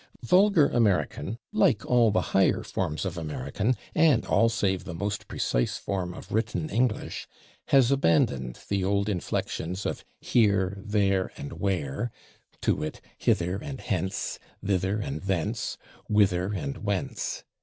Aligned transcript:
Vulgar 0.23 0.67
American, 0.67 1.37
like 1.53 1.85
all 1.85 2.09
the 2.09 2.31
higher 2.33 2.63
forms 2.63 3.05
of 3.05 3.19
American 3.19 3.75
and 3.93 4.25
all 4.25 4.49
save 4.49 4.83
the 4.83 4.95
most 4.95 5.27
precise 5.27 5.77
form 5.77 6.11
of 6.15 6.31
written 6.31 6.71
English, 6.71 7.27
has 7.67 7.91
abandoned 7.91 8.57
the 8.67 8.83
old 8.83 9.07
inflections 9.07 9.85
of 9.85 10.03
/here/, 10.23 10.83
/there/ 10.87 11.29
and 11.37 11.51
/where/, 11.51 12.09
to 12.61 12.73
wit, 12.77 12.99
/hither/ 13.21 13.61
and 13.61 13.77
/hence/, 13.77 14.39
/thither/ 14.65 15.05
and 15.05 15.21
/thence/, 15.21 15.77
/whither/ 16.09 16.57
and 16.59 16.77
/whence 16.77 17.43